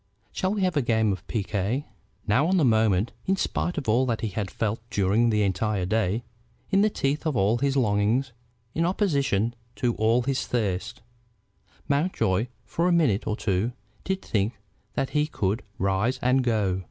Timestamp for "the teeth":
6.81-7.23